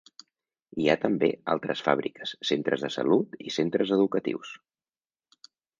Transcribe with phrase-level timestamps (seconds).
[0.83, 4.61] Hi ha també altres fàbriques, centres de salut i centres educatius.